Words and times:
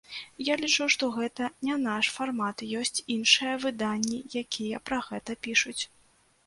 Я 0.45 0.55
лічу, 0.61 0.87
што 0.93 1.09
гэта 1.17 1.49
не 1.67 1.75
наш 1.83 2.09
фармат, 2.15 2.65
ёсць 2.81 3.03
іншыя 3.17 3.53
выданні, 3.67 4.19
якія 4.45 4.83
пра 4.91 4.97
гэта 5.11 5.39
пішуць. 5.47 5.81